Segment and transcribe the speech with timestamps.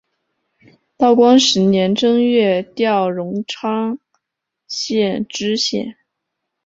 [0.97, 3.99] 道光十年正月调荣昌
[4.67, 5.95] 县知县。